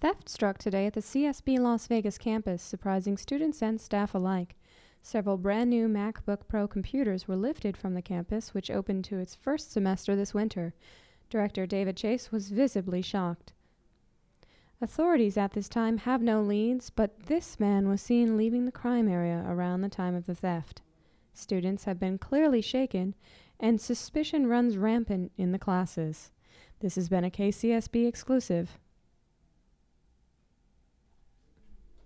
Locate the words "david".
11.66-11.96